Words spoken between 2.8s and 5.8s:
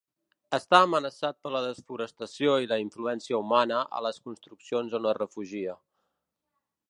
influència humana a les construccions on es refugia.